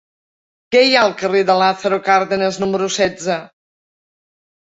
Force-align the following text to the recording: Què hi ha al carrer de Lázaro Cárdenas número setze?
Què 0.75 0.79
hi 0.85 0.95
ha 0.99 1.03
al 1.09 1.11
carrer 1.19 1.41
de 1.49 1.57
Lázaro 1.63 1.99
Cárdenas 2.09 2.59
número 2.63 2.87
setze? 2.97 3.39